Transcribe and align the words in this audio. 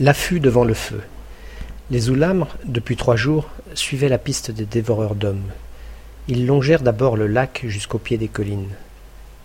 L'affût 0.00 0.40
devant 0.40 0.64
le 0.64 0.74
feu. 0.74 1.02
Les 1.92 2.10
Oulamres, 2.10 2.56
depuis 2.64 2.96
trois 2.96 3.14
jours, 3.14 3.48
suivaient 3.74 4.08
la 4.08 4.18
piste 4.18 4.50
des 4.50 4.64
dévoreurs 4.64 5.14
d'hommes. 5.14 5.52
Ils 6.26 6.46
longèrent 6.46 6.82
d'abord 6.82 7.16
le 7.16 7.28
lac 7.28 7.62
jusqu'au 7.68 7.98
pied 7.98 8.18
des 8.18 8.26
collines. 8.26 8.70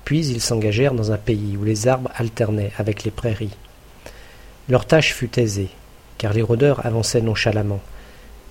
Puis 0.05 0.25
ils 0.25 0.41
s'engagèrent 0.41 0.95
dans 0.95 1.11
un 1.11 1.17
pays 1.17 1.55
où 1.55 1.63
les 1.63 1.87
arbres 1.87 2.09
alternaient 2.15 2.71
avec 2.79 3.03
les 3.03 3.11
prairies. 3.11 3.55
Leur 4.69 4.87
tâche 4.87 5.13
fut 5.13 5.39
aisée, 5.39 5.69
car 6.17 6.33
les 6.33 6.41
rôdeurs 6.41 6.83
avançaient 6.83 7.21
nonchalamment. 7.21 7.81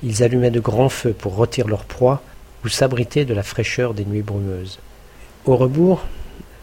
Ils 0.04 0.22
allumaient 0.22 0.52
de 0.52 0.60
grands 0.60 0.88
feux 0.88 1.12
pour 1.12 1.34
rôtir 1.34 1.66
leur 1.66 1.82
proie 1.82 2.22
ou 2.64 2.68
s'abriter 2.68 3.24
de 3.24 3.34
la 3.34 3.42
fraîcheur 3.42 3.92
des 3.92 4.04
nuits 4.04 4.22
brumeuses. 4.22 4.78
Au 5.46 5.56
rebours, 5.56 6.04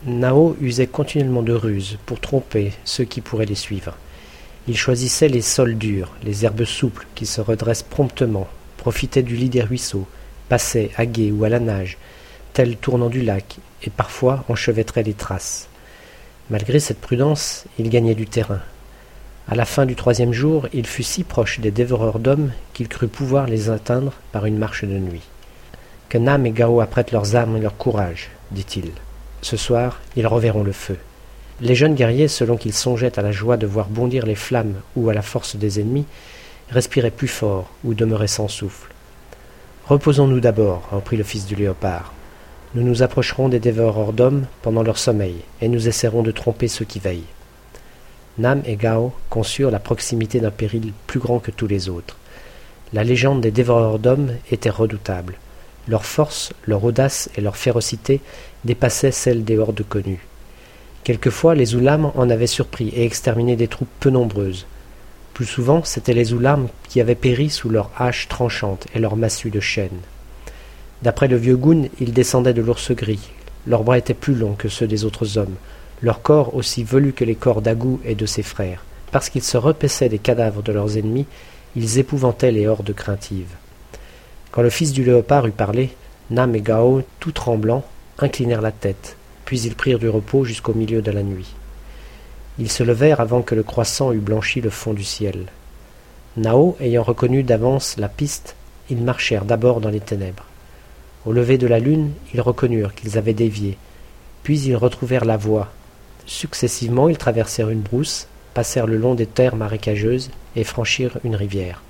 Nao 0.05 0.55
usait 0.61 0.87
continuellement 0.87 1.43
de 1.43 1.51
ruses 1.51 1.97
pour 2.05 2.21
tromper 2.21 2.71
ceux 2.85 3.03
qui 3.03 3.19
pourraient 3.19 3.45
les 3.45 3.55
suivre. 3.55 3.97
Il 4.67 4.75
choisissait 4.75 5.27
les 5.27 5.41
sols 5.41 5.77
durs, 5.77 6.11
les 6.23 6.43
herbes 6.43 6.65
souples 6.65 7.05
qui 7.13 7.27
se 7.27 7.39
redressent 7.39 7.83
promptement, 7.83 8.47
profitait 8.77 9.21
du 9.21 9.35
lit 9.35 9.49
des 9.49 9.61
ruisseaux, 9.61 10.07
passait 10.49 10.89
à 10.97 11.05
gué 11.05 11.31
ou 11.31 11.43
à 11.43 11.49
la 11.49 11.59
nage, 11.59 11.97
tel 12.53 12.75
tournant 12.75 13.09
du 13.09 13.21
lac, 13.21 13.57
et 13.83 13.91
parfois 13.91 14.43
enchevêtrait 14.49 15.03
les 15.03 15.13
traces. 15.13 15.67
Malgré 16.49 16.79
cette 16.79 17.01
prudence, 17.01 17.65
il 17.77 17.89
gagnait 17.89 18.15
du 18.15 18.25
terrain. 18.25 18.61
À 19.47 19.53
la 19.53 19.65
fin 19.65 19.85
du 19.85 19.95
troisième 19.95 20.33
jour, 20.33 20.67
il 20.73 20.87
fut 20.87 21.03
si 21.03 21.23
proche 21.23 21.59
des 21.59 21.69
dévoreurs 21.69 22.17
d'hommes 22.17 22.51
qu'il 22.73 22.87
crut 22.87 23.11
pouvoir 23.11 23.45
les 23.45 23.69
atteindre 23.69 24.13
par 24.31 24.47
une 24.47 24.57
marche 24.57 24.83
de 24.83 24.97
nuit. 24.97 25.21
Que 26.09 26.17
Nam 26.17 26.45
et 26.47 26.51
Gao 26.51 26.81
apprêtent 26.81 27.11
leurs 27.11 27.35
armes 27.35 27.57
et 27.57 27.61
leur 27.61 27.77
courage, 27.77 28.29
dit-il. 28.49 28.91
Ce 29.41 29.57
soir, 29.57 29.99
ils 30.15 30.25
reverront 30.25 30.63
le 30.63 30.71
feu. 30.71 30.97
Les 31.61 31.73
jeunes 31.73 31.95
guerriers, 31.95 32.27
selon 32.27 32.57
qu'ils 32.57 32.73
songeaient 32.73 33.17
à 33.17 33.21
la 33.21 33.31
joie 33.31 33.55
de 33.55 33.65
voir 33.65 33.87
bondir 33.87 34.25
les 34.25 34.35
flammes 34.35 34.75
ou 34.97 35.09
à 35.09 35.13
la 35.13 35.21
force 35.21 35.55
des 35.55 35.79
ennemis, 35.79 36.05
respiraient 36.69 37.11
plus 37.11 37.29
fort 37.29 37.69
ou 37.85 37.93
demeuraient 37.93 38.27
sans 38.27 38.49
souffle. 38.49 38.91
Reposons-nous 39.87 40.41
d'abord, 40.41 40.89
reprit 40.91 41.15
le 41.15 41.23
fils 41.23 41.45
du 41.45 41.55
léopard. 41.55 42.13
Nous 42.73 42.83
nous 42.83 43.03
approcherons 43.03 43.47
des 43.47 43.59
dévoreurs 43.59 44.11
d'hommes 44.11 44.47
pendant 44.63 44.83
leur 44.83 44.97
sommeil, 44.97 45.37
et 45.61 45.69
nous 45.69 45.87
essaierons 45.87 46.23
de 46.23 46.31
tromper 46.31 46.67
ceux 46.67 46.83
qui 46.83 46.99
veillent. 46.99 47.23
Nam 48.37 48.61
et 48.65 48.75
Gao 48.75 49.13
conçurent 49.29 49.71
la 49.71 49.79
proximité 49.79 50.41
d'un 50.41 50.51
péril 50.51 50.91
plus 51.07 51.21
grand 51.21 51.39
que 51.39 51.51
tous 51.51 51.67
les 51.67 51.87
autres. 51.87 52.17
La 52.91 53.05
légende 53.05 53.39
des 53.39 53.51
dévoreurs 53.51 53.99
d'hommes 53.99 54.33
était 54.51 54.69
redoutable. 54.69 55.35
Leur 55.87 56.03
force, 56.03 56.51
leur 56.67 56.83
audace 56.83 57.29
et 57.37 57.41
leur 57.41 57.55
férocité 57.55 58.19
dépassaient 58.65 59.11
celles 59.11 59.45
des 59.45 59.57
hordes 59.57 59.85
connues. 59.87 60.25
Quelquefois, 61.05 61.53
les 61.53 61.75
Oulams 61.75 62.11
en 62.15 62.31
avaient 62.31 62.47
surpris 62.47 62.87
et 62.89 63.05
exterminé 63.05 63.55
des 63.55 63.67
troupes 63.67 63.87
peu 63.99 64.09
nombreuses. 64.09 64.65
Plus 65.35 65.45
souvent, 65.45 65.83
c'étaient 65.83 66.15
les 66.15 66.33
Oulams 66.33 66.67
qui 66.89 66.99
avaient 66.99 67.13
péri 67.13 67.51
sous 67.51 67.69
leurs 67.69 67.91
haches 67.95 68.27
tranchantes 68.27 68.87
et 68.95 68.97
leurs 68.97 69.15
massues 69.15 69.51
de 69.51 69.59
chêne. 69.59 69.99
D'après 71.03 71.27
le 71.27 71.37
vieux 71.37 71.57
Goun, 71.57 71.89
ils 71.99 72.11
descendaient 72.11 72.55
de 72.55 72.63
l'ours 72.63 72.91
gris. 72.91 73.29
Leurs 73.67 73.83
bras 73.83 73.99
étaient 73.99 74.15
plus 74.15 74.33
longs 74.33 74.55
que 74.55 74.67
ceux 74.67 74.87
des 74.87 75.05
autres 75.05 75.37
hommes, 75.37 75.53
leurs 76.01 76.23
corps 76.23 76.55
aussi 76.55 76.83
velus 76.83 77.13
que 77.13 77.23
les 77.23 77.35
corps 77.35 77.61
d'Agou 77.61 77.99
et 78.03 78.15
de 78.15 78.25
ses 78.25 78.41
frères. 78.41 78.83
Parce 79.11 79.29
qu'ils 79.29 79.43
se 79.43 79.57
repaissaient 79.57 80.09
des 80.09 80.17
cadavres 80.17 80.63
de 80.63 80.71
leurs 80.71 80.97
ennemis, 80.97 81.27
ils 81.75 81.99
épouvantaient 81.99 82.51
les 82.51 82.65
hordes 82.65 82.95
craintives. 82.95 83.53
Quand 84.49 84.63
le 84.63 84.71
fils 84.71 84.91
du 84.91 85.03
léopard 85.03 85.45
eut 85.45 85.51
parlé, 85.51 85.91
Nam 86.31 86.55
et 86.55 86.61
Gao, 86.61 87.03
tout 87.19 87.31
tremblants, 87.31 87.85
inclinèrent 88.17 88.63
la 88.63 88.71
tête, 88.71 89.17
puis 89.45 89.61
ils 89.61 89.75
prirent 89.75 89.99
du 89.99 90.09
repos 90.09 90.43
jusqu'au 90.43 90.73
milieu 90.73 91.01
de 91.01 91.11
la 91.11 91.23
nuit. 91.23 91.53
Ils 92.57 92.71
se 92.71 92.83
levèrent 92.83 93.19
avant 93.19 93.41
que 93.41 93.55
le 93.55 93.63
croissant 93.63 94.11
eût 94.11 94.19
blanchi 94.19 94.61
le 94.61 94.69
fond 94.69 94.93
du 94.93 95.03
ciel. 95.03 95.45
Nao 96.37 96.75
ayant 96.79 97.03
reconnu 97.03 97.43
d'avance 97.43 97.95
la 97.97 98.09
piste, 98.09 98.55
ils 98.89 99.01
marchèrent 99.01 99.45
d'abord 99.45 99.81
dans 99.81 99.89
les 99.89 99.99
ténèbres. 99.99 100.45
Au 101.25 101.31
lever 101.31 101.57
de 101.57 101.67
la 101.67 101.79
lune, 101.79 102.11
ils 102.33 102.41
reconnurent 102.41 102.93
qu'ils 102.93 103.17
avaient 103.17 103.33
dévié, 103.33 103.77
puis 104.43 104.59
ils 104.59 104.75
retrouvèrent 104.75 105.25
la 105.25 105.37
voie. 105.37 105.71
Successivement, 106.25 107.09
ils 107.09 107.17
traversèrent 107.17 107.69
une 107.69 107.81
brousse, 107.81 108.27
passèrent 108.53 108.87
le 108.87 108.97
long 108.97 109.15
des 109.15 109.25
terres 109.25 109.55
marécageuses 109.55 110.29
et 110.55 110.63
franchirent 110.63 111.17
une 111.23 111.35
rivière. 111.35 111.81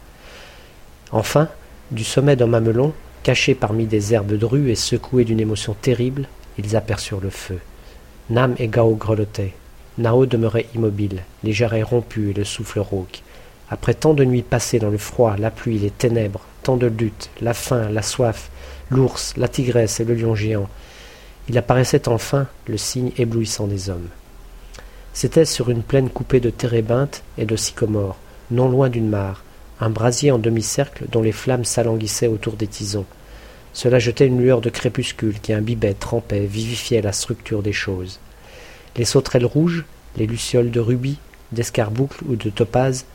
Enfin, 1.12 1.50
du 1.92 2.04
sommet 2.04 2.36
d'un 2.36 2.48
mamelon, 2.48 2.94
caché 3.24 3.56
parmi 3.56 3.86
des 3.86 4.14
herbes 4.14 4.34
drues 4.34 4.72
et 4.72 4.76
secoué 4.76 5.26
d'une 5.26 5.40
émotion 5.40 5.76
terrible, 5.80 6.28
ils 6.58 6.76
aperçurent 6.76 7.22
le 7.22 7.30
feu. 7.30 7.60
Nam 8.30 8.56
et 8.58 8.68
Gao 8.68 8.96
grelottaient. 8.96 9.54
Nao 9.98 10.26
demeurait 10.26 10.68
immobile, 10.76 11.24
les 11.44 11.54
jarrets 11.54 11.84
rompus 11.84 12.32
et 12.32 12.34
le 12.34 12.44
souffle 12.44 12.80
rauque. 12.80 13.22
Après 13.70 13.94
tant 13.94 14.14
de 14.14 14.26
nuits 14.26 14.42
passées 14.42 14.80
dans 14.80 14.90
le 14.90 14.98
froid, 14.98 15.36
la 15.38 15.52
pluie, 15.52 15.80
les 15.80 15.90
ténèbres, 15.90 16.42
tant 16.64 16.78
de 16.78 16.88
luttes, 16.88 17.30
la 17.42 17.54
faim, 17.54 17.90
la 17.90 18.02
soif, 18.02 18.50
l'ours, 18.90 19.34
la 19.38 19.48
tigresse 19.48 20.00
et 20.00 20.06
le 20.06 20.16
lion 20.16 20.36
géant, 20.36 20.70
il 21.48 21.58
apparaissait 21.58 22.08
enfin 22.08 22.48
le 22.68 22.78
signe 22.78 23.12
éblouissant 23.18 23.68
des 23.68 23.90
hommes. 23.90 24.10
C'était 25.14 25.46
sur 25.46 25.70
une 25.70 25.84
plaine 25.84 26.10
coupée 26.10 26.40
de 26.40 26.50
térébinthes 26.50 27.24
et 27.38 27.46
de 27.46 27.56
sycomores, 27.56 28.18
non 28.52 28.68
loin 28.68 28.90
d'une 28.90 29.10
mare, 29.10 29.44
un 29.80 29.90
brasier 29.90 30.32
en 30.32 30.40
demi-cercle 30.40 31.06
dont 31.12 31.22
les 31.22 31.32
flammes 31.32 31.66
s'alanguissaient 31.66 32.28
autour 32.28 32.54
des 32.54 32.68
tisons. 32.68 33.06
Cela 33.76 34.00
jetait 34.00 34.26
une 34.26 34.42
lueur 34.42 34.62
de 34.62 34.70
crépuscule 34.70 35.42
qui 35.42 35.52
imbibait, 35.52 35.94
trempait, 35.94 36.46
vivifiait 36.46 37.02
la 37.02 37.12
structure 37.12 37.62
des 37.62 37.74
choses. 37.74 38.22
Les 38.96 39.04
sauterelles 39.04 39.46
rouges, 39.46 39.84
les 40.16 40.26
lucioles 40.26 40.72
de 40.72 40.80
rubis, 40.80 41.20
d'escarboucle 41.52 42.24
ou 42.26 42.38
de 42.38 42.50
topaze 42.50 43.06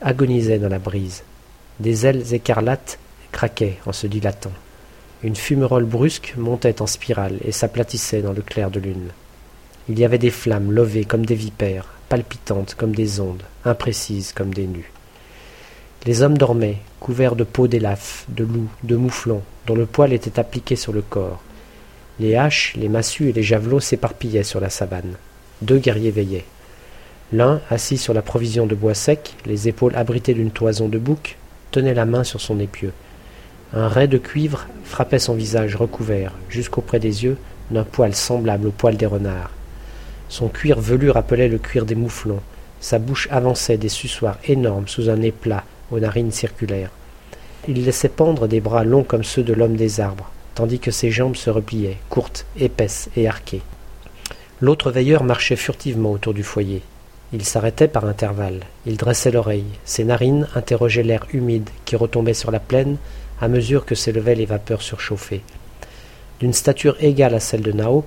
agonisaient 0.00 0.58
dans 0.58 0.68
la 0.68 0.80
brise. 0.80 1.22
Des 1.78 2.04
ailes 2.04 2.34
écarlates 2.34 2.98
craquaient 3.30 3.78
en 3.86 3.92
se 3.92 4.08
dilatant. 4.08 4.52
Une 5.22 5.36
fumerole 5.36 5.84
brusque 5.84 6.34
montait 6.36 6.82
en 6.82 6.88
spirale 6.88 7.38
et 7.44 7.52
s'aplatissait 7.52 8.20
dans 8.20 8.32
le 8.32 8.42
clair 8.42 8.72
de 8.72 8.80
lune. 8.80 9.10
Il 9.88 10.00
y 10.00 10.04
avait 10.04 10.18
des 10.18 10.32
flammes 10.32 10.72
levées 10.72 11.04
comme 11.04 11.26
des 11.26 11.36
vipères, 11.36 11.86
palpitantes 12.08 12.74
comme 12.74 12.94
des 12.94 13.20
ondes, 13.20 13.44
imprécises 13.64 14.32
comme 14.32 14.52
des 14.52 14.66
nus. 14.66 14.90
Les 16.06 16.22
hommes 16.22 16.38
dormaient, 16.38 16.78
couverts 17.00 17.36
de 17.36 17.44
peaux 17.44 17.68
d'élafes, 17.68 18.26
de 18.28 18.44
loups, 18.44 18.70
de 18.84 18.96
mouflons, 18.96 19.42
dont 19.66 19.74
le 19.74 19.86
poil 19.86 20.12
était 20.12 20.38
appliqué 20.38 20.76
sur 20.76 20.92
le 20.92 21.02
corps. 21.02 21.42
Les 22.20 22.34
haches, 22.34 22.74
les 22.76 22.88
massues 22.88 23.28
et 23.28 23.32
les 23.32 23.42
javelots 23.42 23.80
s'éparpillaient 23.80 24.42
sur 24.42 24.60
la 24.60 24.70
savane. 24.70 25.14
Deux 25.62 25.78
guerriers 25.78 26.10
veillaient. 26.10 26.44
L'un, 27.32 27.60
assis 27.70 27.98
sur 27.98 28.14
la 28.14 28.22
provision 28.22 28.66
de 28.66 28.74
bois 28.74 28.94
sec, 28.94 29.34
les 29.46 29.68
épaules 29.68 29.94
abritées 29.94 30.34
d'une 30.34 30.50
toison 30.50 30.88
de 30.88 30.98
bouc, 30.98 31.36
tenait 31.70 31.94
la 31.94 32.06
main 32.06 32.24
sur 32.24 32.40
son 32.40 32.58
épieu. 32.58 32.92
Un 33.74 33.86
rai 33.86 34.08
de 34.08 34.18
cuivre 34.18 34.66
frappait 34.84 35.18
son 35.18 35.34
visage 35.34 35.76
recouvert, 35.76 36.32
jusqu'auprès 36.48 36.98
des 36.98 37.24
yeux, 37.24 37.36
d'un 37.70 37.84
poil 37.84 38.14
semblable 38.14 38.68
au 38.68 38.70
poil 38.70 38.96
des 38.96 39.06
renards. 39.06 39.50
Son 40.28 40.48
cuir 40.48 40.80
velu 40.80 41.10
rappelait 41.10 41.48
le 41.48 41.58
cuir 41.58 41.84
des 41.84 41.94
mouflons. 41.94 42.40
Sa 42.80 42.98
bouche 42.98 43.28
avançait 43.30 43.76
des 43.76 43.88
suçoirs 43.88 44.38
énormes 44.46 44.88
sous 44.88 45.10
un 45.10 45.16
nez 45.16 45.32
plat, 45.32 45.64
aux 45.90 46.00
narines 46.00 46.32
circulaires. 46.32 46.90
Il 47.66 47.84
laissait 47.84 48.08
pendre 48.08 48.46
des 48.46 48.60
bras 48.60 48.84
longs 48.84 49.04
comme 49.04 49.24
ceux 49.24 49.42
de 49.42 49.52
l'homme 49.52 49.76
des 49.76 50.00
arbres, 50.00 50.30
tandis 50.54 50.78
que 50.78 50.90
ses 50.90 51.10
jambes 51.10 51.36
se 51.36 51.50
repliaient, 51.50 51.98
courtes, 52.08 52.46
épaisses 52.58 53.10
et 53.16 53.28
arquées. 53.28 53.62
L'autre 54.60 54.90
veilleur 54.90 55.22
marchait 55.22 55.56
furtivement 55.56 56.12
autour 56.12 56.34
du 56.34 56.42
foyer. 56.42 56.82
Il 57.32 57.44
s'arrêtait 57.44 57.88
par 57.88 58.06
intervalles, 58.06 58.60
il 58.86 58.96
dressait 58.96 59.30
l'oreille, 59.30 59.66
ses 59.84 60.04
narines 60.04 60.48
interrogeaient 60.54 61.02
l'air 61.02 61.26
humide 61.32 61.68
qui 61.84 61.94
retombait 61.94 62.34
sur 62.34 62.50
la 62.50 62.58
plaine 62.58 62.96
à 63.40 63.48
mesure 63.48 63.84
que 63.84 63.94
s'élevaient 63.94 64.34
les 64.34 64.46
vapeurs 64.46 64.82
surchauffées. 64.82 65.42
D'une 66.40 66.52
stature 66.52 66.96
égale 67.00 67.34
à 67.34 67.40
celle 67.40 67.62
de 67.62 67.72
Nao, 67.72 68.04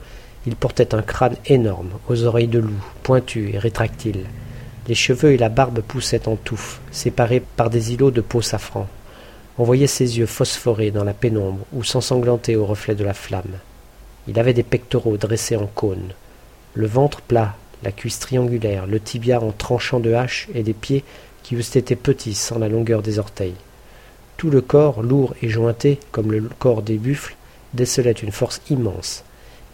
il 0.48 0.56
portait 0.56 0.96
un 0.96 1.02
crâne 1.02 1.36
énorme, 1.46 1.92
aux 2.10 2.24
oreilles 2.24 2.48
de 2.48 2.60
loup, 2.60 2.84
pointues 3.04 3.52
et 3.54 3.60
rétractiles. 3.60 4.26
Les 4.88 4.96
cheveux 4.96 5.34
et 5.34 5.38
la 5.38 5.50
barbe 5.50 5.82
poussaient 5.82 6.28
en 6.28 6.36
touffes, 6.36 6.80
séparés 6.92 7.44
par 7.56 7.70
des 7.70 7.94
îlots 7.94 8.12
de 8.12 8.22
peau 8.22 8.42
safran. 8.42 8.88
On 9.58 9.64
voyait 9.64 9.88
ses 9.88 10.18
yeux 10.18 10.26
phosphorer 10.26 10.92
dans 10.92 11.04
la 11.04 11.14
pénombre 11.14 11.66
ou 11.74 11.84
s'ensanglanter 11.84 12.56
au 12.56 12.66
reflet 12.66 12.96
de 12.96 13.04
la 13.04 13.14
flamme. 13.14 13.60
Il 14.28 14.40
avait 14.40 14.54
des 14.54 14.64
pectoraux 14.64 15.18
dressés 15.18 15.56
en 15.56 15.68
cône, 15.68 16.14
le 16.74 16.88
ventre 16.88 17.22
plat, 17.22 17.56
la 17.84 17.92
cuisse 17.92 18.20
triangulaire, 18.20 18.88
le 18.88 19.00
tibia 19.00 19.42
en 19.42 19.52
tranchant 19.52 20.00
de 20.00 20.14
hache 20.14 20.48
et 20.54 20.64
des 20.64 20.74
pieds 20.74 21.04
qui 21.44 21.56
eussent 21.56 21.76
été 21.76 21.96
petits 21.96 22.34
sans 22.34 22.60
la 22.60 22.70
longueur 22.70 23.02
des 23.02 23.20
orteils. 23.20 23.56
Tout 24.38 24.50
le 24.50 24.62
corps, 24.62 25.04
lourd 25.04 25.36
et 25.42 25.50
jointé 25.50 26.00
comme 26.12 26.32
le 26.32 26.50
corps 26.60 26.82
des 26.82 26.98
buffles, 26.98 27.36
décelait 27.74 28.12
une 28.12 28.32
force 28.32 28.62
immense, 28.70 29.24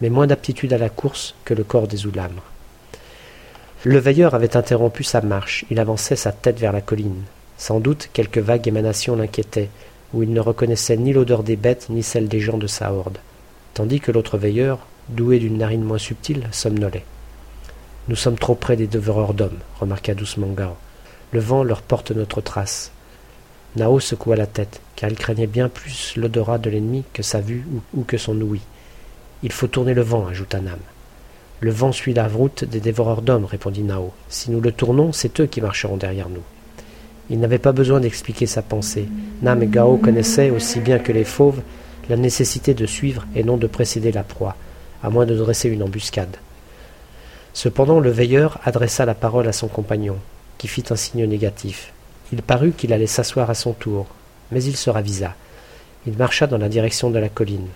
mais 0.02 0.10
moins 0.10 0.28
d'aptitude 0.28 0.74
à 0.74 0.78
la 0.78 0.90
course 0.90 1.36
que 1.46 1.54
le 1.54 1.64
corps 1.64 1.88
des 1.88 2.06
oulamres. 2.06 2.44
Le 3.84 4.00
veilleur 4.00 4.34
avait 4.34 4.58
interrompu 4.58 5.04
sa 5.04 5.22
marche, 5.22 5.64
il 5.70 5.80
avançait 5.80 6.16
sa 6.16 6.32
tête 6.32 6.60
vers 6.60 6.74
la 6.74 6.82
colline. 6.82 7.22
Sans 7.60 7.80
doute 7.80 8.10
quelque 8.12 8.40
vague 8.40 8.68
émanation 8.68 9.16
l'inquiétait, 9.16 9.70
où 10.14 10.24
il 10.24 10.34
ne 10.34 10.40
reconnaissait 10.40 10.98
ni 10.98 11.14
l'odeur 11.14 11.44
des 11.44 11.56
bêtes 11.56 11.88
ni 11.90 12.02
celle 12.02 12.28
des 12.28 12.40
gens 12.40 12.58
de 12.58 12.66
sa 12.66 12.92
horde, 12.92 13.20
tandis 13.76 14.00
que 14.00 14.12
l'autre 14.12 14.40
veilleur, 14.40 14.80
doué 15.10 15.38
d'une 15.38 15.60
narine 15.60 15.84
moins 15.84 16.00
subtile, 16.00 16.48
somnolait. 16.52 17.06
Nous 18.08 18.16
sommes 18.16 18.40
trop 18.40 18.56
près 18.56 18.78
des 18.78 18.88
dévoreurs 18.88 19.36
d'hommes, 19.36 19.60
remarqua 19.80 20.16
doucement 20.16 20.48
Gao. 20.48 20.76
Le 21.32 21.40
vent 21.40 21.64
leur 21.64 21.84
porte 21.84 22.12
notre 22.12 22.42
trace. 22.42 22.92
Nao 23.76 24.00
secoua 24.00 24.36
la 24.36 24.48
tête, 24.48 24.82
car 24.96 25.10
il 25.10 25.18
craignait 25.18 25.46
bien 25.46 25.70
plus 25.70 26.16
l'odorat 26.16 26.58
de 26.58 26.72
l'ennemi 26.72 27.04
que 27.14 27.22
sa 27.22 27.42
vue 27.42 27.64
ou, 27.94 28.04
que 28.04 28.18
son 28.18 28.42
ouïe. 28.42 28.62
Il 29.44 29.52
faut 29.52 29.68
tourner 29.68 29.94
le 29.94 30.02
vent, 30.02 30.26
ajouta 30.26 30.62
Nam. 30.62 30.80
Le 31.60 31.72
vent 31.72 31.92
suit 31.92 32.14
la 32.14 32.28
route 32.28 32.64
des 32.66 32.80
dévoreurs 32.80 33.24
d'hommes, 33.24 33.46
répondit 33.46 33.82
Nao. 33.82 34.12
Si 34.30 34.52
nous 34.52 34.62
le 34.62 34.72
tournons, 34.72 35.12
c'est 35.12 35.40
eux 35.40 35.48
qui 35.48 35.60
marcheront 35.60 35.98
derrière 35.98 36.30
nous. 36.30 36.44
Il 37.32 37.40
n'avait 37.40 37.58
pas 37.58 37.72
besoin 37.72 38.00
d'expliquer 38.00 38.46
sa 38.46 38.62
pensée. 38.62 39.08
Nam 39.42 39.64
et 39.64 39.68
Gao 39.68 39.98
connaissaient, 39.98 40.52
aussi 40.52 40.80
bien 40.80 41.00
que 41.00 41.12
les 41.12 41.24
fauves, 41.24 41.62
la 42.10 42.16
nécessité 42.16 42.74
de 42.76 42.86
suivre 42.86 43.26
et 43.36 43.44
non 43.44 43.58
de 43.58 43.68
précéder 43.68 44.12
la 44.12 44.24
proie, 44.24 44.56
à 45.04 45.10
moins 45.10 45.26
de 45.26 45.36
dresser 45.36 45.68
une 45.70 45.82
embuscade. 45.82 46.38
Cependant 47.54 48.00
le 48.00 48.12
veilleur 48.12 48.60
adressa 48.64 49.06
la 49.06 49.16
parole 49.16 49.48
à 49.48 49.52
son 49.52 49.68
compagnon, 49.68 50.18
qui 50.60 50.68
fit 50.68 50.86
un 50.92 50.96
signe 50.96 51.26
négatif. 51.26 51.92
Il 52.32 52.44
parut 52.44 52.72
qu'il 52.72 52.94
allait 52.94 53.08
s'asseoir 53.08 53.50
à 53.50 53.56
son 53.56 53.74
tour, 53.74 54.06
mais 54.52 54.64
il 54.64 54.78
se 54.78 54.92
ravisa. 54.92 55.34
Il 56.06 56.16
marcha 56.18 56.46
dans 56.46 56.60
la 56.60 56.70
direction 56.70 57.10
de 57.10 57.20
la 57.20 57.30
colline. 57.30 57.68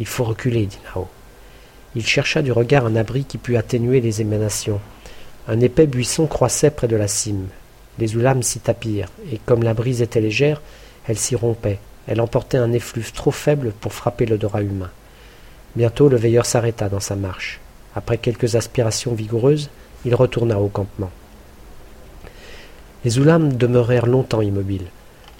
Il 0.00 0.06
faut 0.06 0.24
reculer, 0.24 0.66
dit 0.66 0.78
Nao. 0.94 1.06
Il 1.96 2.06
chercha 2.06 2.42
du 2.42 2.52
regard 2.52 2.84
un 2.84 2.96
abri 2.96 3.24
qui 3.24 3.38
pût 3.38 3.56
atténuer 3.56 4.00
les 4.00 4.20
émanations. 4.20 4.80
Un 5.48 5.60
épais 5.60 5.86
buisson 5.86 6.26
croissait 6.26 6.70
près 6.70 6.88
de 6.88 6.96
la 6.96 7.08
cime. 7.08 7.48
Les 7.98 8.16
oulames 8.16 8.42
s'y 8.42 8.60
tapirent, 8.60 9.08
et 9.32 9.38
comme 9.46 9.62
la 9.62 9.74
brise 9.74 10.02
était 10.02 10.20
légère, 10.20 10.60
elle 11.06 11.18
s'y 11.18 11.34
rompait. 11.34 11.78
Elle 12.06 12.20
emportait 12.20 12.58
un 12.58 12.72
effluve 12.72 13.12
trop 13.12 13.30
faible 13.30 13.72
pour 13.80 13.92
frapper 13.92 14.26
l'odorat 14.26 14.62
humain. 14.62 14.90
Bientôt 15.76 16.08
le 16.08 16.16
veilleur 16.16 16.46
s'arrêta 16.46 16.88
dans 16.88 17.00
sa 17.00 17.16
marche. 17.16 17.60
Après 17.94 18.18
quelques 18.18 18.54
aspirations 18.54 19.14
vigoureuses, 19.14 19.70
il 20.04 20.14
retourna 20.14 20.60
au 20.60 20.68
campement. 20.68 21.10
Les 23.04 23.18
oulames 23.18 23.54
demeurèrent 23.54 24.06
longtemps 24.06 24.42
immobiles. 24.42 24.88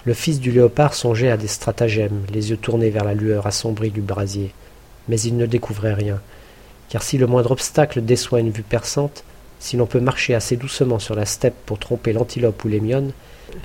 Le 0.05 0.13
fils 0.13 0.39
du 0.39 0.51
léopard 0.51 0.93
songeait 0.93 1.29
à 1.29 1.37
des 1.37 1.47
stratagèmes, 1.47 2.23
les 2.33 2.49
yeux 2.49 2.57
tournés 2.57 2.89
vers 2.89 3.03
la 3.03 3.13
lueur 3.13 3.47
assombrie 3.47 3.91
du 3.91 4.01
brasier. 4.01 4.53
Mais 5.07 5.19
il 5.19 5.37
ne 5.37 5.45
découvrait 5.45 5.93
rien, 5.93 6.21
car 6.89 7.03
si 7.03 7.17
le 7.17 7.27
moindre 7.27 7.51
obstacle 7.51 8.03
déçoit 8.03 8.39
une 8.39 8.51
vue 8.51 8.63
perçante, 8.63 9.23
si 9.59 9.77
l'on 9.77 9.85
peut 9.85 9.99
marcher 9.99 10.33
assez 10.33 10.57
doucement 10.57 10.99
sur 10.99 11.15
la 11.15 11.25
steppe 11.25 11.55
pour 11.65 11.79
tromper 11.79 12.13
l'antilope 12.13 12.63
ou 12.63 12.67
l'émionne, 12.67 13.11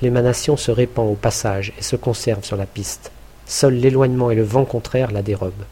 l'émanation 0.03 0.57
se 0.57 0.71
répand 0.71 1.11
au 1.11 1.15
passage 1.15 1.73
et 1.79 1.83
se 1.83 1.97
conserve 1.97 2.45
sur 2.45 2.57
la 2.57 2.67
piste. 2.67 3.11
Seul 3.47 3.75
l'éloignement 3.75 4.31
et 4.31 4.35
le 4.35 4.43
vent 4.43 4.65
contraire 4.65 5.11
la 5.11 5.23
dérobent. 5.23 5.65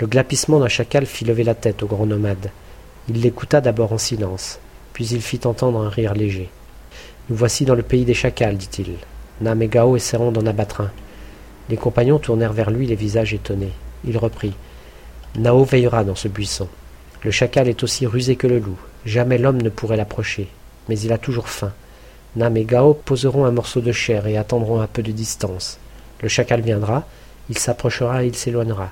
Le 0.00 0.06
glapissement 0.06 0.60
d'un 0.60 0.68
chacal 0.68 1.06
fit 1.06 1.24
lever 1.24 1.44
la 1.44 1.54
tête 1.54 1.82
au 1.82 1.86
grand 1.86 2.06
nomade. 2.06 2.50
Il 3.08 3.20
l'écouta 3.20 3.60
d'abord 3.60 3.92
en 3.92 3.98
silence, 3.98 4.58
puis 4.92 5.06
il 5.06 5.22
fit 5.22 5.40
entendre 5.44 5.80
un 5.80 5.88
rire 5.88 6.14
léger. 6.14 6.50
Nous 7.28 7.36
voici 7.36 7.64
dans 7.64 7.74
le 7.74 7.82
pays 7.82 8.04
des 8.04 8.14
chacals, 8.14 8.56
dit-il. 8.56 8.96
Nam 9.40 9.62
et 9.62 9.68
Gao 9.68 9.96
essaieront 9.96 10.32
d'en 10.32 10.46
abattre 10.46 10.80
un. 10.80 10.90
Les 11.68 11.76
compagnons 11.76 12.18
tournèrent 12.18 12.52
vers 12.52 12.70
lui 12.70 12.86
les 12.86 12.94
visages 12.94 13.34
étonnés. 13.34 13.72
Il 14.06 14.18
reprit. 14.18 14.54
Nao 15.36 15.64
veillera 15.64 16.04
dans 16.04 16.14
ce 16.14 16.28
buisson. 16.28 16.68
Le 17.24 17.32
chacal 17.32 17.68
est 17.68 17.82
aussi 17.82 18.06
rusé 18.06 18.36
que 18.36 18.46
le 18.46 18.60
loup. 18.60 18.78
Jamais 19.04 19.36
l'homme 19.36 19.60
ne 19.60 19.68
pourrait 19.68 19.96
l'approcher. 19.96 20.48
Mais 20.88 20.98
il 21.00 21.12
a 21.12 21.18
toujours 21.18 21.48
faim. 21.48 21.72
Nam 22.36 22.56
et 22.56 22.64
Gao 22.64 22.94
poseront 22.94 23.44
un 23.44 23.50
morceau 23.50 23.80
de 23.80 23.90
chair 23.90 24.28
et 24.28 24.36
attendront 24.36 24.80
un 24.80 24.86
peu 24.86 25.02
de 25.02 25.10
distance. 25.10 25.78
Le 26.20 26.28
chacal 26.28 26.60
viendra, 26.60 27.04
il 27.50 27.58
s'approchera 27.58 28.22
et 28.22 28.28
il 28.28 28.36
s'éloignera. 28.36 28.90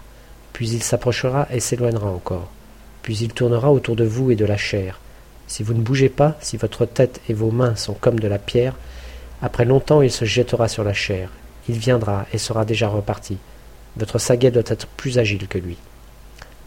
Puis 0.53 0.71
il 0.71 0.83
s'approchera 0.83 1.47
et 1.53 1.61
s'éloignera 1.61 2.09
encore. 2.09 2.51
Puis 3.03 3.19
il 3.19 3.33
tournera 3.33 3.71
autour 3.71 3.95
de 3.95 4.05
vous 4.05 4.33
et 4.33 4.37
de 4.37 4.45
la 4.45 4.57
chair. 4.57 4.99
Si 5.47 5.63
vous 5.63 5.75
ne 5.75 5.83
bougez 5.83 6.09
pas, 6.09 6.37
si 6.41 6.57
votre 6.57 6.87
tête 6.87 7.21
et 7.29 7.35
vos 7.35 7.53
mains 7.53 7.77
sont 7.77 7.95
comme 7.95 8.19
de 8.19 8.29
la 8.29 8.39
pierre, 8.39 8.75
après 9.43 9.65
longtemps 9.65 10.03
il 10.03 10.11
se 10.11 10.25
jettera 10.25 10.67
sur 10.67 10.83
la 10.83 10.93
chair. 10.93 11.31
Il 11.69 11.79
viendra 11.79 12.27
et 12.33 12.39
sera 12.39 12.65
déjà 12.65 12.89
reparti. 12.89 13.39
Votre 13.97 14.19
saguet 14.19 14.51
doit 14.51 14.63
être 14.67 14.89
plus 14.89 15.19
agile 15.19 15.47
que 15.47 15.59
lui. 15.59 15.77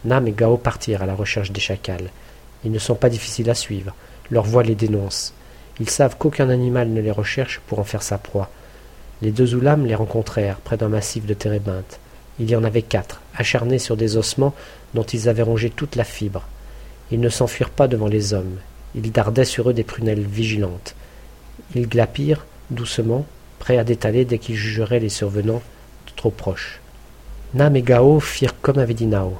Nam 0.04 0.28
et 0.28 0.32
Gao 0.32 0.56
partirent 0.56 1.02
à 1.02 1.06
la 1.06 1.14
recherche 1.14 1.52
des 1.52 1.60
chacals. 1.60 2.10
Ils 2.64 2.72
ne 2.72 2.78
sont 2.78 2.94
pas 2.94 3.08
difficiles 3.08 3.50
à 3.50 3.54
suivre. 3.54 3.94
Leur 4.30 4.44
voix 4.44 4.62
les 4.62 4.74
dénonce. 4.74 5.32
Ils 5.80 5.90
savent 5.90 6.16
qu'aucun 6.16 6.50
animal 6.50 6.88
ne 6.88 7.00
les 7.00 7.10
recherche 7.10 7.60
pour 7.66 7.78
en 7.78 7.84
faire 7.84 8.02
sa 8.02 8.18
proie. 8.18 8.50
Les 9.22 9.30
deux 9.30 9.54
oulames 9.54 9.86
les 9.86 9.94
rencontrèrent 9.94 10.58
près 10.58 10.76
d'un 10.76 10.88
massif 10.88 11.26
de 11.26 11.34
térébinthes. 11.34 11.98
Il 12.38 12.50
y 12.50 12.56
en 12.56 12.64
avait 12.64 12.82
quatre, 12.82 13.20
acharnés 13.36 13.78
sur 13.78 13.96
des 13.96 14.16
ossements 14.16 14.54
dont 14.94 15.02
ils 15.02 15.28
avaient 15.28 15.42
rongé 15.42 15.70
toute 15.70 15.96
la 15.96 16.04
fibre. 16.04 16.46
Ils 17.10 17.20
ne 17.20 17.28
s'enfuirent 17.28 17.70
pas 17.70 17.88
devant 17.88 18.08
les 18.08 18.34
hommes. 18.34 18.58
Ils 18.94 19.12
dardaient 19.12 19.44
sur 19.44 19.70
eux 19.70 19.74
des 19.74 19.84
prunelles 19.84 20.24
vigilantes. 20.24 20.94
Ils 21.74 21.88
glapirent, 21.88 22.46
doucement, 22.70 23.26
prêts 23.58 23.78
à 23.78 23.84
détaler 23.84 24.24
dès 24.24 24.38
qu'ils 24.38 24.56
jugeraient 24.56 25.00
les 25.00 25.08
survenants 25.08 25.62
trop 26.16 26.30
proches. 26.30 26.80
Nam 27.54 27.76
et 27.76 27.82
Gao 27.82 28.18
firent 28.20 28.60
comme 28.60 28.78
avait. 28.78 29.38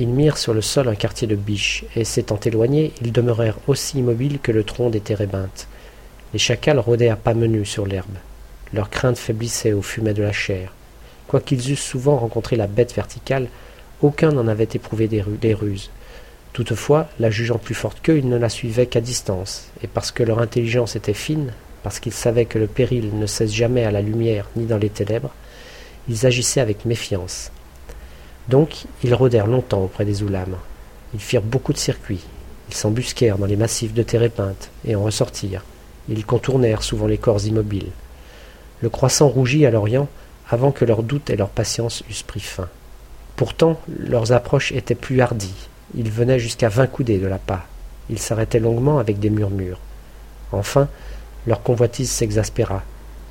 Ils 0.00 0.08
mirent 0.08 0.38
sur 0.38 0.54
le 0.54 0.60
sol 0.62 0.86
un 0.86 0.94
quartier 0.94 1.26
de 1.26 1.34
biches, 1.34 1.84
et 1.96 2.04
s'étant 2.04 2.38
éloignés, 2.38 2.92
ils 3.02 3.10
demeurèrent 3.10 3.58
aussi 3.66 3.98
immobiles 3.98 4.38
que 4.38 4.52
le 4.52 4.62
tronc 4.62 4.90
des 4.90 5.00
térébinthes. 5.00 5.66
Les 6.32 6.38
chacals 6.38 6.78
rôdaient 6.78 7.08
à 7.08 7.16
pas 7.16 7.34
menus 7.34 7.68
sur 7.68 7.84
l'herbe. 7.84 8.16
Leur 8.72 8.90
crainte 8.90 9.18
faiblissait 9.18 9.72
au 9.72 9.82
fumet 9.82 10.14
de 10.14 10.22
la 10.22 10.30
chair. 10.30 10.72
Quoiqu'ils 11.26 11.72
eussent 11.72 11.82
souvent 11.82 12.16
rencontré 12.16 12.54
la 12.54 12.68
bête 12.68 12.94
verticale, 12.94 13.48
aucun 14.00 14.30
n'en 14.30 14.46
avait 14.46 14.68
éprouvé 14.72 15.08
des 15.08 15.54
ruses. 15.54 15.90
Toutefois, 16.52 17.08
la 17.18 17.30
jugeant 17.30 17.58
plus 17.58 17.74
forte 17.74 18.00
qu'eux, 18.00 18.18
ils 18.18 18.28
ne 18.28 18.38
la 18.38 18.48
suivaient 18.48 18.86
qu'à 18.86 19.00
distance, 19.00 19.68
et 19.82 19.88
parce 19.88 20.12
que 20.12 20.22
leur 20.22 20.38
intelligence 20.38 20.94
était 20.94 21.12
fine, 21.12 21.52
parce 21.82 21.98
qu'ils 21.98 22.12
savaient 22.12 22.44
que 22.44 22.58
le 22.58 22.68
péril 22.68 23.10
ne 23.18 23.26
cesse 23.26 23.52
jamais 23.52 23.84
à 23.84 23.90
la 23.90 24.00
lumière 24.00 24.48
ni 24.54 24.66
dans 24.66 24.78
les 24.78 24.90
ténèbres, 24.90 25.34
ils 26.08 26.24
agissaient 26.24 26.60
avec 26.60 26.84
méfiance. 26.84 27.50
Donc 28.48 28.86
ils 29.04 29.14
rôdèrent 29.14 29.46
longtemps 29.46 29.82
auprès 29.82 30.04
des 30.04 30.22
oulames. 30.22 30.56
Ils 31.14 31.20
firent 31.20 31.42
beaucoup 31.42 31.72
de 31.72 31.78
circuits. 31.78 32.24
Ils 32.68 32.74
s'embusquèrent 32.74 33.38
dans 33.38 33.46
les 33.46 33.56
massifs 33.56 33.94
de 33.94 34.02
térépintes 34.02 34.70
et 34.84 34.94
en 34.94 35.02
ressortirent. 35.02 35.64
Ils 36.08 36.24
contournèrent 36.24 36.82
souvent 36.82 37.06
les 37.06 37.18
corps 37.18 37.44
immobiles. 37.44 37.90
Le 38.80 38.88
croissant 38.88 39.28
rougit 39.28 39.66
à 39.66 39.70
l'Orient 39.70 40.08
avant 40.48 40.72
que 40.72 40.84
leur 40.84 41.02
doute 41.02 41.30
et 41.30 41.36
leur 41.36 41.48
patience 41.48 42.02
eussent 42.08 42.22
pris 42.22 42.40
fin. 42.40 42.68
Pourtant, 43.36 43.80
leurs 43.98 44.32
approches 44.32 44.72
étaient 44.72 44.94
plus 44.94 45.20
hardies. 45.20 45.68
Ils 45.94 46.10
venaient 46.10 46.38
jusqu'à 46.38 46.68
vingt 46.68 46.86
coudées 46.86 47.18
de 47.18 47.26
la 47.26 47.38
pas. 47.38 47.66
Ils 48.10 48.18
s'arrêtaient 48.18 48.60
longuement 48.60 48.98
avec 48.98 49.18
des 49.18 49.30
murmures. 49.30 49.78
Enfin, 50.52 50.88
leur 51.46 51.62
convoitise 51.62 52.10
s'exaspéra. 52.10 52.82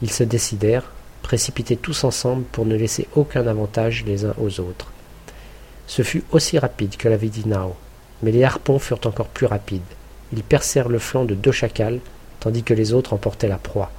Ils 0.01 0.11
se 0.11 0.23
décidèrent, 0.23 0.91
précipités 1.23 1.75
tous 1.75 2.03
ensemble 2.03 2.43
pour 2.51 2.65
ne 2.65 2.75
laisser 2.75 3.07
aucun 3.15 3.47
avantage 3.47 4.03
les 4.05 4.25
uns 4.25 4.35
aux 4.39 4.59
autres. 4.59 4.91
Ce 5.87 6.01
fut 6.01 6.23
aussi 6.31 6.59
rapide 6.59 6.97
que 6.97 7.07
l'avait 7.07 7.29
dit 7.29 7.47
Nao, 7.47 7.75
mais 8.21 8.31
les 8.31 8.43
harpons 8.43 8.77
furent 8.77 9.05
encore 9.05 9.27
plus 9.27 9.45
rapides. 9.45 9.81
Ils 10.33 10.43
percèrent 10.43 10.89
le 10.89 10.99
flanc 10.99 11.23
de 11.23 11.33
deux 11.33 11.51
chacals, 11.51 11.99
tandis 12.41 12.63
que 12.63 12.73
les 12.73 12.93
autres 12.93 13.13
emportaient 13.13 13.47
la 13.47 13.57
proie. 13.57 13.91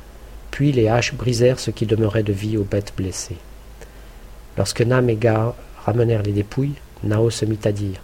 Puis 0.50 0.70
les 0.72 0.88
haches 0.88 1.14
brisèrent 1.14 1.58
ce 1.58 1.70
qui 1.70 1.86
demeurait 1.86 2.22
de 2.22 2.32
vie 2.32 2.58
aux 2.58 2.64
bêtes 2.64 2.92
blessées. 2.96 3.38
Lorsque 4.56 4.82
Nam 4.82 5.08
et 5.08 5.16
Ga 5.16 5.54
ramenèrent 5.84 6.22
les 6.22 6.32
dépouilles, 6.32 6.74
Nao 7.02 7.30
se 7.30 7.44
mit 7.44 7.58
à 7.64 7.72
dire 7.72 8.02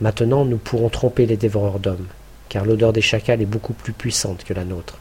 Maintenant 0.00 0.44
nous 0.46 0.56
pourrons 0.56 0.88
tromper 0.88 1.26
les 1.26 1.36
dévoreurs 1.36 1.78
d'hommes, 1.78 2.06
car 2.48 2.64
l'odeur 2.64 2.92
des 2.92 3.02
chacals 3.02 3.42
est 3.42 3.46
beaucoup 3.46 3.74
plus 3.74 3.92
puissante 3.92 4.44
que 4.44 4.54
la 4.54 4.64
nôtre. 4.64 4.98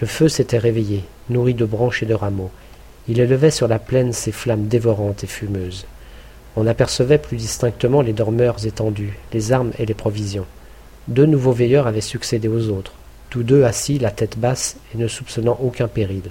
Le 0.00 0.06
feu 0.06 0.28
s'était 0.28 0.58
réveillé, 0.58 1.04
nourri 1.30 1.54
de 1.54 1.64
branches 1.64 2.02
et 2.02 2.06
de 2.06 2.14
rameaux. 2.14 2.50
Il 3.08 3.20
élevait 3.20 3.50
sur 3.50 3.68
la 3.68 3.78
plaine 3.78 4.12
ses 4.12 4.32
flammes 4.32 4.66
dévorantes 4.66 5.24
et 5.24 5.28
fumeuses. 5.28 5.86
On 6.56 6.66
apercevait 6.66 7.18
plus 7.18 7.36
distinctement 7.36 8.00
les 8.00 8.14
dormeurs 8.14 8.64
étendus, 8.66 9.18
les 9.32 9.52
armes 9.52 9.72
et 9.78 9.86
les 9.86 9.94
provisions. 9.94 10.46
Deux 11.08 11.26
nouveaux 11.26 11.52
veilleurs 11.52 11.86
avaient 11.86 12.00
succédé 12.00 12.48
aux 12.48 12.70
autres, 12.70 12.92
tous 13.30 13.42
deux 13.42 13.64
assis, 13.64 13.98
la 13.98 14.10
tête 14.10 14.38
basse 14.38 14.76
et 14.94 14.98
ne 14.98 15.08
soupçonnant 15.08 15.58
aucun 15.62 15.88
péril. 15.88 16.22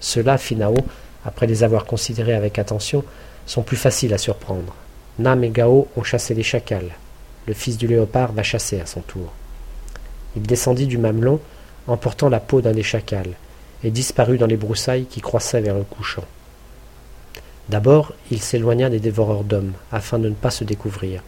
Ceux-là, 0.00 0.36
Finao, 0.36 0.76
après 1.24 1.46
les 1.46 1.62
avoir 1.64 1.84
considérés 1.86 2.34
avec 2.34 2.58
attention, 2.58 3.04
sont 3.46 3.62
plus 3.62 3.76
faciles 3.76 4.12
à 4.12 4.18
surprendre. 4.18 4.74
Nam 5.18 5.42
et 5.42 5.50
Gao 5.50 5.88
ont 5.96 6.02
chassé 6.02 6.34
les 6.34 6.42
chacals. 6.42 6.90
Le 7.46 7.54
fils 7.54 7.78
du 7.78 7.86
léopard 7.86 8.32
va 8.32 8.42
chasser 8.42 8.80
à 8.80 8.86
son 8.86 9.00
tour. 9.00 9.32
Il 10.36 10.42
descendit 10.42 10.86
du 10.86 10.98
mamelon, 10.98 11.40
emportant 11.86 12.28
la 12.28 12.40
peau 12.40 12.60
d'un 12.60 12.72
des 12.72 12.82
chacals, 12.82 13.34
et 13.82 13.90
disparut 13.90 14.38
dans 14.38 14.46
les 14.46 14.56
broussailles 14.56 15.06
qui 15.06 15.20
croissaient 15.20 15.62
vers 15.62 15.74
le 15.74 15.84
couchant. 15.84 16.24
D'abord, 17.68 18.12
il 18.30 18.40
s'éloigna 18.40 18.88
des 18.88 19.00
dévoreurs 19.00 19.44
d'hommes, 19.44 19.72
afin 19.92 20.18
de 20.18 20.28
ne 20.28 20.34
pas 20.34 20.50
se 20.50 20.64
découvrir. 20.64 21.22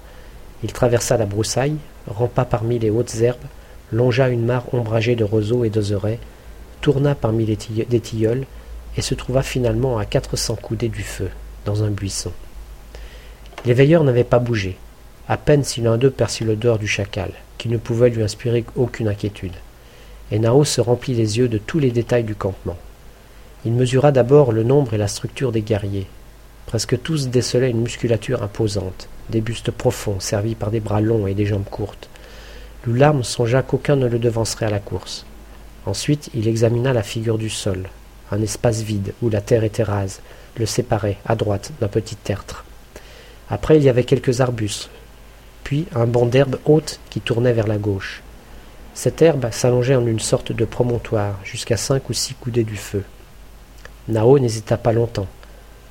Il 0.62 0.72
traversa 0.72 1.16
la 1.16 1.26
broussaille, 1.26 1.76
rampa 2.06 2.44
parmi 2.44 2.78
les 2.78 2.90
hautes 2.90 3.16
herbes, 3.16 3.38
longea 3.92 4.28
une 4.28 4.44
mare 4.44 4.72
ombragée 4.72 5.16
de 5.16 5.24
roseaux 5.24 5.64
et 5.64 5.70
d'oserets, 5.70 6.18
tourna 6.80 7.14
parmi 7.14 7.44
les 7.44 7.58
des 7.84 8.00
tilleuls, 8.00 8.46
et 8.96 9.02
se 9.02 9.14
trouva 9.14 9.42
finalement 9.42 9.98
à 9.98 10.04
quatre 10.04 10.36
cents 10.36 10.56
coudées 10.56 10.88
du 10.88 11.02
feu, 11.02 11.28
dans 11.64 11.84
un 11.84 11.90
buisson. 11.90 12.32
Les 13.66 13.74
veilleurs 13.74 14.04
n'avaient 14.04 14.24
pas 14.24 14.38
bougé, 14.38 14.78
à 15.28 15.36
peine 15.36 15.62
si 15.62 15.82
l'un 15.82 15.98
d'eux 15.98 16.10
perçut 16.10 16.44
l'odeur 16.44 16.78
du 16.78 16.88
chacal, 16.88 17.32
qui 17.58 17.68
ne 17.68 17.76
pouvait 17.76 18.10
lui 18.10 18.22
inspirer 18.22 18.64
aucune 18.76 19.08
inquiétude. 19.08 19.52
et 20.32 20.38
Nao 20.38 20.64
se 20.64 20.80
remplit 20.80 21.14
les 21.14 21.38
yeux 21.38 21.48
de 21.48 21.58
tous 21.58 21.78
les 21.78 21.90
détails 21.90 22.24
du 22.24 22.34
campement. 22.34 22.78
Il 23.66 23.72
mesura 23.72 24.10
d'abord 24.10 24.52
le 24.52 24.62
nombre 24.62 24.94
et 24.94 24.98
la 24.98 25.08
structure 25.08 25.52
des 25.52 25.60
guerriers. 25.60 26.06
Presque 26.70 27.02
tous 27.02 27.30
décelaient 27.30 27.70
une 27.70 27.82
musculature 27.82 28.44
imposante, 28.44 29.08
des 29.28 29.40
bustes 29.40 29.72
profonds 29.72 30.20
servis 30.20 30.54
par 30.54 30.70
des 30.70 30.78
bras 30.78 31.00
longs 31.00 31.26
et 31.26 31.34
des 31.34 31.44
jambes 31.44 31.68
courtes. 31.68 32.08
Loularme 32.86 33.24
songea 33.24 33.62
qu'aucun 33.62 33.96
ne 33.96 34.06
le 34.06 34.20
devancerait 34.20 34.66
à 34.66 34.70
la 34.70 34.78
course. 34.78 35.26
Ensuite, 35.84 36.30
il 36.32 36.46
examina 36.46 36.92
la 36.92 37.02
figure 37.02 37.38
du 37.38 37.50
sol, 37.50 37.88
un 38.30 38.40
espace 38.40 38.82
vide 38.82 39.14
où 39.20 39.28
la 39.30 39.40
terre 39.40 39.64
était 39.64 39.82
rase, 39.82 40.20
le 40.58 40.64
séparait, 40.64 41.18
à 41.26 41.34
droite, 41.34 41.72
d'un 41.80 41.88
petit 41.88 42.14
tertre. 42.14 42.64
Après, 43.48 43.76
il 43.76 43.82
y 43.82 43.88
avait 43.88 44.04
quelques 44.04 44.40
arbustes, 44.40 44.90
puis 45.64 45.88
un 45.92 46.06
banc 46.06 46.26
d'herbe 46.26 46.60
haute 46.66 47.00
qui 47.10 47.20
tournait 47.20 47.52
vers 47.52 47.66
la 47.66 47.78
gauche. 47.78 48.22
Cette 48.94 49.22
herbe 49.22 49.50
s'allongeait 49.50 49.96
en 49.96 50.06
une 50.06 50.20
sorte 50.20 50.52
de 50.52 50.64
promontoire, 50.64 51.40
jusqu'à 51.42 51.76
cinq 51.76 52.08
ou 52.10 52.12
six 52.12 52.34
coudées 52.34 52.62
du 52.62 52.76
feu. 52.76 53.02
Nao 54.06 54.38
n'hésita 54.38 54.76
pas 54.76 54.92
longtemps. 54.92 55.26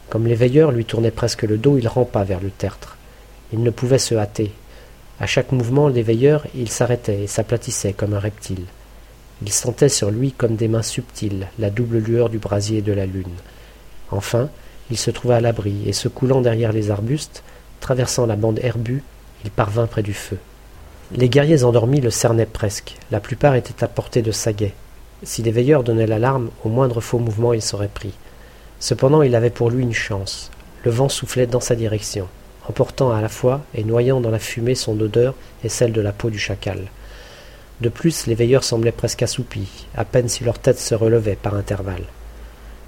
Comme 0.10 0.26
les 0.26 0.36
veilleurs 0.36 0.72
lui 0.72 0.86
tournaient 0.86 1.12
presque 1.12 1.44
le 1.44 1.58
dos, 1.58 1.78
il 1.78 1.88
rampa 1.88 2.24
vers 2.24 2.40
le 2.40 2.50
tertre. 2.50 2.98
Il 3.54 3.62
ne 3.62 3.70
pouvait 3.70 4.00
se 4.00 4.16
hâter. 4.16 4.52
À 5.20 5.28
chaque 5.28 5.52
mouvement 5.52 5.90
des 5.90 6.02
veilleurs, 6.02 6.46
il 6.56 6.70
s'arrêtait 6.70 7.24
et 7.24 7.28
s'aplatissait 7.28 7.94
comme 7.94 8.14
un 8.14 8.20
reptile. 8.20 8.66
Il 9.42 9.52
sentait 9.52 9.90
sur 9.90 10.12
lui 10.12 10.32
comme 10.32 10.56
des 10.56 10.68
mains 10.68 10.82
subtiles 10.82 11.48
la 11.60 11.70
double 11.70 12.00
lueur 12.00 12.30
du 12.30 12.40
brasier 12.40 12.80
et 12.80 12.82
de 12.82 12.94
la 12.94 13.06
lune. 13.06 13.26
Enfin, 14.12 14.50
il 14.90 14.98
se 14.98 15.12
trouva 15.12 15.38
à 15.38 15.42
l'abri, 15.42 15.84
et 15.86 15.94
se 15.94 16.08
coulant 16.08 16.42
derrière 16.42 16.72
les 16.72 16.90
arbustes, 16.90 17.44
traversant 17.80 18.26
la 18.26 18.36
bande 18.36 18.60
herbue, 18.64 19.04
il 19.44 19.52
parvint 19.52 19.88
près 19.88 20.04
du 20.04 20.14
feu. 20.14 20.38
Les 21.16 21.30
guerriers 21.30 21.64
endormis 21.64 22.02
le 22.02 22.10
cernaient 22.10 22.46
presque, 22.46 22.96
la 23.12 23.20
plupart 23.20 23.56
étaient 23.56 23.84
à 23.84 23.88
portée 23.88 24.22
de 24.22 24.32
saguet. 24.32 24.74
Si 25.24 25.44
les 25.44 25.52
veilleurs 25.52 25.84
donnaient 25.84 26.08
l'alarme, 26.08 26.50
au 26.64 26.70
moindre 26.70 27.02
faux 27.02 27.20
mouvement 27.20 27.54
il 27.54 27.62
serait 27.62 27.88
pris. 27.88 28.14
Cependant 28.80 29.22
il 29.22 29.36
avait 29.36 29.50
pour 29.50 29.70
lui 29.70 29.84
une 29.84 29.94
chance. 29.94 30.52
Le 30.84 30.92
vent 30.92 31.10
soufflait 31.10 31.48
dans 31.48 31.60
sa 31.60 31.76
direction, 31.76 32.28
emportant 32.68 33.12
à 33.12 33.22
la 33.22 33.30
fois 33.30 33.62
et 33.76 33.84
noyant 33.84 34.22
dans 34.22 34.32
la 34.32 34.40
fumée 34.40 34.76
son 34.76 35.00
odeur 35.00 35.36
et 35.64 35.70
celle 35.70 35.92
de 35.92 36.02
la 36.02 36.14
peau 36.14 36.30
du 36.30 36.40
chacal. 36.40 36.86
De 37.82 37.90
plus, 37.90 38.28
les 38.28 38.36
veilleurs 38.36 38.64
semblaient 38.64 38.92
presque 38.92 39.24
assoupis, 39.24 39.88
à 39.96 40.06
peine 40.06 40.30
si 40.30 40.44
leur 40.44 40.60
tête 40.60 40.80
se 40.80 40.96
relevait 40.96 41.36
par 41.36 41.56
intervalles. 41.56 42.06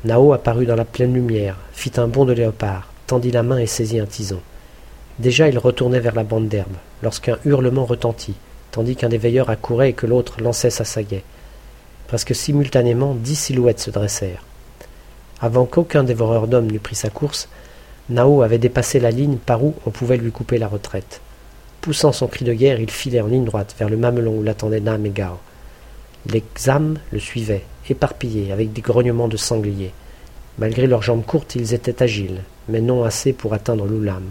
Nao 0.04 0.34
apparut 0.34 0.66
dans 0.66 0.76
la 0.76 0.86
pleine 0.86 1.14
lumière, 1.14 1.58
fit 1.74 1.92
un 1.98 2.08
bond 2.08 2.26
de 2.26 2.34
léopard, 2.34 2.92
tendit 3.08 3.32
la 3.32 3.44
main 3.44 3.58
et 3.58 3.68
saisit 3.68 4.00
un 4.00 4.06
tison. 4.06 4.42
Déjà 5.20 5.48
il 5.48 5.58
retournait 5.58 6.00
vers 6.00 6.16
la 6.16 6.24
bande 6.24 6.48
d'herbe, 6.48 6.76
lorsqu'un 7.04 7.38
hurlement 7.46 7.86
retentit, 7.86 8.36
tandis 8.72 8.96
qu'un 8.96 9.10
des 9.10 9.18
veilleurs 9.18 9.50
accourait 9.50 9.90
et 9.90 9.94
que 9.94 10.08
l'autre 10.08 10.42
lançait 10.42 10.70
sa 10.70 10.86
sagaie. 10.86 11.24
Presque 12.08 12.34
simultanément, 12.34 13.14
dix 13.14 13.36
silhouettes 13.36 13.80
se 13.80 13.92
dressèrent. 13.92 14.44
Avant 15.42 15.66
qu'aucun 15.66 16.04
dévoreur 16.04 16.48
d'hommes 16.48 16.72
n'eût 16.72 16.80
pris 16.80 16.96
sa 16.96 17.10
course, 17.10 17.50
Nao 18.10 18.44
avait 18.44 18.60
dépassé 18.60 19.00
la 19.00 19.10
ligne 19.10 19.38
par 19.38 19.64
où 19.64 19.74
on 19.88 19.90
pouvait 19.90 20.18
lui 20.18 20.32
couper 20.32 20.60
la 20.60 20.68
retraite. 20.68 21.20
Poussant 21.82 22.12
son 22.12 22.28
cri 22.28 22.46
de 22.46 22.54
guerre, 22.54 22.80
il 22.80 22.92
filait 22.92 23.22
en 23.22 23.28
ligne 23.28 23.46
droite 23.46 23.76
vers 23.80 23.90
le 23.90 23.98
mamelon 23.98 24.38
où 24.38 24.44
l'attendait 24.44 24.80
Nam 24.80 25.04
et 25.08 25.10
Gao. 25.10 25.40
Les 26.28 26.44
Xam 26.56 27.00
le 27.12 27.18
suivaient, 27.18 27.64
éparpillés, 27.90 28.52
avec 28.52 28.72
des 28.72 28.82
grognements 28.82 29.28
de 29.28 29.38
sangliers. 29.38 29.94
Malgré 30.60 30.86
leurs 30.86 31.02
jambes 31.02 31.26
courtes, 31.26 31.56
ils 31.56 31.74
étaient 31.74 32.04
agiles, 32.04 32.44
mais 32.70 32.82
non 32.82 33.04
assez 33.04 33.34
pour 33.34 33.56
atteindre 33.56 33.88
l'Oulam, 33.88 34.26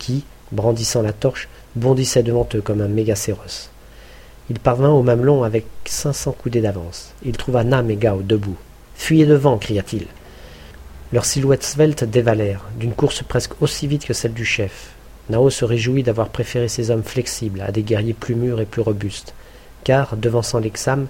qui, 0.00 0.24
brandissant 0.50 1.02
la 1.02 1.12
torche, 1.12 1.48
bondissait 1.76 2.24
devant 2.24 2.48
eux 2.56 2.60
comme 2.60 2.80
un 2.80 2.88
mégacéros. 2.88 3.70
Il 4.50 4.58
parvint 4.58 4.90
au 4.90 5.02
mamelon 5.02 5.44
avec 5.44 5.66
cinq 5.84 6.12
cents 6.12 6.32
coudées 6.32 6.60
d'avance. 6.60 7.12
Il 7.24 7.36
trouva 7.36 7.62
Nam 7.62 7.88
et 7.88 7.96
Gao 7.96 8.22
debout. 8.22 8.56
Fuyez 8.96 9.26
devant, 9.26 9.58
cria-t-il. 9.58 10.06
Leurs 11.12 11.24
silhouettes 11.24 11.62
sveltes 11.62 12.04
dévalèrent, 12.04 12.64
d'une 12.78 12.92
course 12.92 13.22
presque 13.22 13.62
aussi 13.62 13.86
vite 13.86 14.04
que 14.04 14.12
celle 14.12 14.34
du 14.34 14.44
chef. 14.44 14.90
Nao 15.30 15.50
se 15.50 15.64
réjouit 15.64 16.02
d'avoir 16.02 16.30
préféré 16.30 16.68
ces 16.68 16.90
hommes 16.90 17.04
flexibles 17.04 17.60
à 17.60 17.70
des 17.70 17.82
guerriers 17.82 18.12
plus 18.12 18.34
mûrs 18.34 18.60
et 18.60 18.66
plus 18.66 18.82
robustes, 18.82 19.34
car, 19.84 20.16
devançant 20.16 20.58
l'exam, 20.58 21.06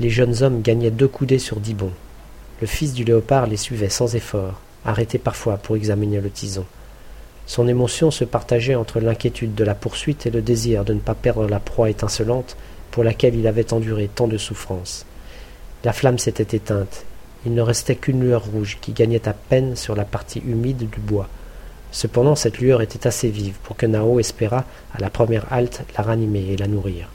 les 0.00 0.10
jeunes 0.10 0.42
hommes 0.42 0.62
gagnaient 0.62 0.90
deux 0.90 1.06
coudées 1.06 1.38
sur 1.38 1.60
dix 1.60 1.74
bons. 1.74 1.92
Le 2.60 2.66
fils 2.66 2.92
du 2.92 3.04
léopard 3.04 3.46
les 3.46 3.56
suivait 3.56 3.88
sans 3.88 4.16
effort, 4.16 4.60
arrêté 4.84 5.18
parfois 5.18 5.58
pour 5.58 5.76
examiner 5.76 6.20
le 6.20 6.30
tison. 6.30 6.66
Son 7.46 7.68
émotion 7.68 8.10
se 8.10 8.24
partageait 8.24 8.74
entre 8.74 9.00
l'inquiétude 9.00 9.54
de 9.54 9.64
la 9.64 9.74
poursuite 9.74 10.26
et 10.26 10.30
le 10.30 10.42
désir 10.42 10.84
de 10.84 10.94
ne 10.94 11.00
pas 11.00 11.14
perdre 11.14 11.46
la 11.46 11.60
proie 11.60 11.90
étincelante 11.90 12.56
pour 12.90 13.04
laquelle 13.04 13.34
il 13.34 13.46
avait 13.46 13.72
enduré 13.72 14.08
tant 14.12 14.26
de 14.26 14.38
souffrances. 14.38 15.06
La 15.84 15.92
flamme 15.92 16.18
s'était 16.18 16.56
éteinte. 16.56 17.04
Il 17.46 17.54
ne 17.54 17.62
restait 17.62 17.96
qu'une 17.96 18.20
lueur 18.20 18.44
rouge 18.44 18.78
qui 18.80 18.92
gagnait 18.92 19.28
à 19.28 19.32
peine 19.32 19.76
sur 19.76 19.94
la 19.94 20.04
partie 20.04 20.40
humide 20.40 20.88
du 20.88 21.00
bois. 21.00 21.28
Cependant, 21.92 22.34
cette 22.34 22.58
lueur 22.58 22.82
était 22.82 23.06
assez 23.06 23.28
vive 23.28 23.56
pour 23.62 23.76
que 23.76 23.86
Nao 23.86 24.18
espérât, 24.18 24.64
à 24.94 24.98
la 24.98 25.10
première 25.10 25.52
halte, 25.52 25.82
la 25.96 26.02
ranimer 26.02 26.46
et 26.50 26.56
la 26.56 26.66
nourrir. 26.66 27.08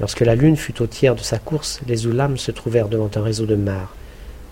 Lorsque 0.00 0.20
la 0.20 0.34
lune 0.34 0.56
fut 0.56 0.80
au 0.80 0.86
tiers 0.86 1.14
de 1.14 1.20
sa 1.20 1.38
course, 1.38 1.80
les 1.86 2.06
Oulams 2.06 2.38
se 2.38 2.50
trouvèrent 2.50 2.88
devant 2.88 3.10
un 3.14 3.22
réseau 3.22 3.46
de 3.46 3.54
mares. 3.54 3.94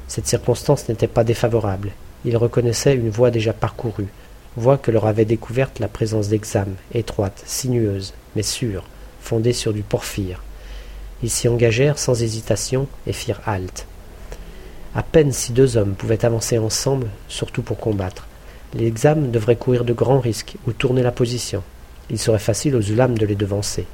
Cette 0.07 0.27
circonstance 0.27 0.89
n'était 0.89 1.07
pas 1.07 1.25
défavorable. 1.25 1.91
Ils 2.25 2.37
reconnaissaient 2.37 2.95
une 2.95 3.11
voie 3.11 3.31
déjà 3.31 3.55
parcourue, 3.55 4.09
voie 4.57 4.77
que 4.77 4.91
leur 4.91 5.07
avait 5.07 5.25
découverte 5.25 5.79
la 5.79 5.89
présence 5.89 6.29
d'exames, 6.29 6.75
étroite, 6.93 7.43
sinueuse, 7.47 8.13
mais 8.37 8.43
sûre, 8.43 8.85
fondée 9.21 9.53
sur 9.55 9.73
du 9.73 9.83
porphyre. 9.83 10.43
Ils 11.23 11.31
s'y 11.31 11.49
engagèrent 11.49 11.99
sans 11.99 12.23
hésitation 12.23 12.87
et 13.07 13.13
firent 13.13 13.41
halte. 13.47 13.87
À 14.99 15.05
peine 15.05 15.31
si 15.31 15.52
deux 15.52 15.76
hommes 15.76 15.95
pouvaient 15.95 16.25
avancer 16.25 16.59
ensemble, 16.59 17.07
surtout 17.28 17.62
pour 17.62 17.78
combattre. 17.78 18.26
Les 18.75 18.88
exames 18.88 19.31
devraient 19.31 19.55
courir 19.55 19.85
de 19.85 19.93
grands 19.93 20.19
risques 20.19 20.57
ou 20.67 20.73
tourner 20.73 21.05
la 21.05 21.12
position. 21.12 21.62
Il 22.11 22.19
serait 22.19 22.40
facile 22.40 22.75
aux 22.75 22.81
Ulam 22.81 23.17
de 23.17 23.25
les 23.25 23.37
devancer. 23.37 23.87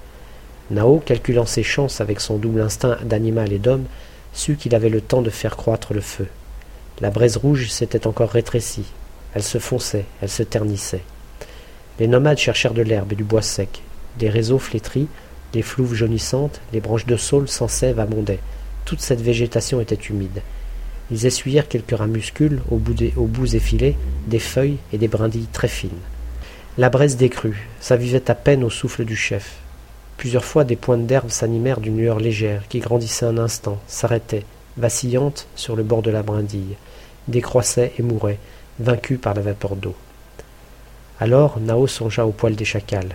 Nao, 0.71 1.03
calculant 1.05 1.45
ses 1.45 1.63
chances 1.63 2.01
avec 2.01 2.23
son 2.23 2.39
double 2.39 2.63
instinct 2.63 2.97
d'animal 3.05 3.53
et 3.53 3.59
d'homme, 3.59 3.85
sut 4.33 4.57
qu'il 4.57 4.75
avait 4.75 4.89
le 4.89 5.03
temps 5.03 5.21
de 5.21 5.29
faire 5.29 5.59
croître 5.59 5.93
le 5.93 6.01
feu. 6.01 6.27
La 7.03 7.11
braise 7.11 7.37
rouge 7.37 7.69
s'était 7.69 8.07
encore 8.07 8.31
rétrécie. 8.31 8.87
Elle 9.35 9.43
se 9.43 9.59
fonçait, 9.59 10.07
elle 10.23 10.31
se 10.31 10.43
ternissait. 10.43 11.05
Les 11.99 12.07
nomades 12.09 12.39
cherchèrent 12.39 12.73
de 12.73 12.81
l'herbe 12.81 13.13
et 13.13 13.17
du 13.17 13.25
bois 13.25 13.43
sec. 13.43 13.83
Des 14.19 14.31
réseaux 14.31 14.59
flétris, 14.59 15.09
les 15.53 15.61
flouves 15.61 15.93
jaunissantes, 15.93 16.63
les 16.73 16.81
branches 16.81 17.05
de 17.05 17.19
saule 17.19 17.47
sans 17.47 17.69
sève 17.69 18.01
abondaient. 18.01 18.41
Toute 18.87 19.03
cette 19.03 19.21
végétation 19.21 19.83
était 19.83 19.97
humide. 19.97 20.41
Ils 21.11 21.27
essuyèrent 21.27 21.69
quelques 21.69 21.97
ramuscules 21.97 22.61
au 22.71 22.77
bout 22.77 22.95
des, 22.95 23.13
aux 23.17 23.27
bouts 23.27 23.55
effilés, 23.55 23.97
des 24.27 24.39
feuilles 24.39 24.79
et 24.93 24.99
des 24.99 25.09
brindilles 25.09 25.49
très 25.53 25.69
fines. 25.69 25.91
La 26.79 26.91
braise 26.91 27.17
décrut, 27.17 27.57
s'avivait 27.81 28.31
à 28.31 28.35
peine 28.35 28.65
au 28.65 28.71
souffle 28.71 29.05
du 29.05 29.17
chef. 29.17 29.57
Plusieurs 30.17 30.45
fois 30.45 30.65
des 30.65 30.77
pointes 30.77 31.07
d'herbe 31.07 31.31
s'animèrent 31.31 31.81
d'une 31.81 31.99
lueur 31.99 32.19
légère 32.19 32.67
qui 32.69 32.81
grandissait 32.81 33.27
un 33.27 33.39
instant, 33.39 33.81
s'arrêtait, 33.87 34.45
vacillante 34.77 35.47
sur 35.55 35.77
le 35.77 35.83
bord 35.83 36.03
de 36.03 36.11
la 36.11 36.23
brindille, 36.23 36.77
décroissait 37.29 37.93
et 37.99 38.03
mourait, 38.03 38.39
vaincue 38.81 39.19
par 39.19 39.35
la 39.35 39.43
vapeur 39.43 39.77
d'eau. 39.77 39.95
Alors 41.21 41.61
Nao 41.61 41.87
songea 41.87 42.27
au 42.27 42.33
poil 42.33 42.57
des 42.57 42.65
chacals. 42.65 43.15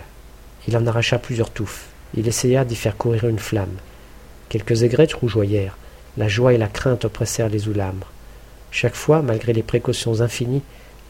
Il 0.68 0.76
en 0.76 0.86
arracha 0.86 1.18
plusieurs 1.18 1.50
touffes. 1.50 1.88
Il 2.14 2.26
essaya 2.26 2.64
d'y 2.64 2.76
faire 2.76 2.96
courir 2.96 3.26
une 3.26 3.38
flamme. 3.38 3.76
Quelques 4.48 4.82
aigrettes 4.82 5.12
rougeoyèrent. 5.12 5.76
La 6.20 6.28
joie 6.28 6.52
et 6.52 6.58
la 6.58 6.68
crainte 6.68 7.06
oppressèrent 7.06 7.48
les 7.48 7.66
oulamres. 7.68 8.12
Chaque 8.70 8.94
fois, 8.94 9.22
malgré 9.22 9.54
les 9.54 9.62
précautions 9.62 10.20
infinies, 10.20 10.60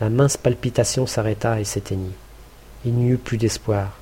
la 0.00 0.08
mince 0.08 0.36
palpitation 0.36 1.04
s'arrêta 1.04 1.58
et 1.58 1.64
s'éteignit. 1.64 2.14
Il 2.84 2.94
n'y 2.94 3.08
eut 3.08 3.18
plus 3.18 3.36
d'espoir. 3.36 3.98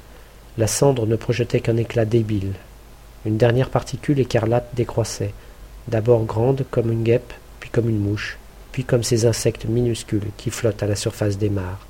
La 0.59 0.67
cendre 0.67 1.07
ne 1.07 1.17
projetait 1.17 1.61
qu'un 1.61 1.79
éclat 1.79 2.05
débile. 2.05 2.53
Une 3.25 3.39
dernière 3.39 3.71
particule 3.71 4.21
écarlate 4.21 4.69
décroissait, 4.75 5.33
d'abord 5.87 6.27
grande 6.27 6.67
comme 6.71 6.93
une 6.93 7.05
guêpe, 7.05 7.33
puis 7.59 7.71
comme 7.71 7.89
une 7.89 8.01
mouche, 8.01 8.37
puis 8.71 8.85
comme 8.85 9.03
ces 9.03 9.25
insectes 9.25 9.65
minuscules 9.65 10.29
qui 10.37 10.51
flottent 10.51 10.83
à 10.83 10.87
la 10.87 10.95
surface 10.95 11.39
des 11.39 11.49
mares. 11.49 11.87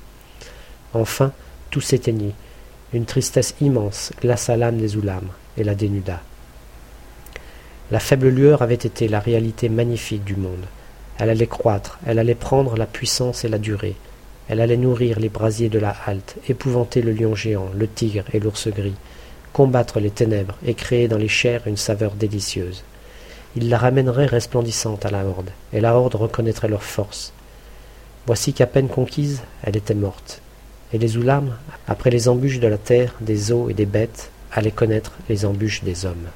Enfin, 0.93 1.33
tout 1.71 1.81
s'éteignit. 1.81 2.35
Une 2.93 3.03
tristesse 3.03 3.53
immense 3.59 4.13
glaça 4.21 4.55
l'âme 4.55 4.77
des 4.77 4.95
Oulams 4.95 5.27
et 5.57 5.65
la 5.65 5.75
dénuda. 5.75 6.21
La 7.91 7.99
faible 7.99 8.27
lueur 8.27 8.61
avait 8.61 8.75
été 8.75 9.07
la 9.07 9.19
réalité 9.19 9.67
magnifique 9.67 10.23
du 10.23 10.35
monde. 10.35 10.65
Elle 11.17 11.31
allait 11.31 11.47
croître, 11.47 11.97
elle 12.05 12.19
allait 12.19 12.35
prendre 12.35 12.77
la 12.77 12.85
puissance 12.85 13.43
et 13.43 13.49
la 13.49 13.57
durée. 13.57 13.95
Elle 14.47 14.61
allait 14.61 14.77
nourrir 14.77 15.19
les 15.19 15.29
brasiers 15.29 15.69
de 15.69 15.79
la 15.79 15.95
halte, 16.05 16.35
épouvanter 16.47 17.01
le 17.01 17.13
lion 17.13 17.33
géant, 17.33 17.69
le 17.75 17.87
tigre 17.87 18.25
et 18.31 18.39
l'ours 18.39 18.67
gris, 18.67 18.95
combattre 19.53 19.99
les 19.99 20.11
ténèbres 20.11 20.55
et 20.63 20.75
créer 20.75 21.07
dans 21.07 21.17
les 21.17 21.27
chairs 21.27 21.63
une 21.65 21.77
saveur 21.77 22.11
délicieuse. 22.11 22.83
Ils 23.55 23.69
la 23.69 23.79
ramèneraient 23.79 24.27
resplendissante 24.27 25.05
à 25.07 25.09
la 25.09 25.25
horde, 25.25 25.49
et 25.73 25.81
la 25.81 25.95
horde 25.95 26.13
reconnaîtrait 26.13 26.67
leur 26.67 26.83
force. 26.83 27.33
Voici 28.27 28.53
qu'à 28.53 28.67
peine 28.67 28.87
conquise, 28.87 29.41
elle 29.63 29.77
était 29.77 29.95
morte. 29.95 30.41
Et 30.93 30.99
les 30.99 31.17
Oulam, 31.17 31.55
après 31.87 32.11
les 32.11 32.29
embûches 32.29 32.59
de 32.59 32.67
la 32.67 32.77
terre, 32.77 33.15
des 33.19 33.51
eaux 33.51 33.67
et 33.69 33.73
des 33.73 33.87
bêtes, 33.87 34.29
allaient 34.51 34.69
connaître 34.69 35.13
les 35.27 35.45
embûches 35.45 35.83
des 35.83 36.05
hommes. 36.05 36.27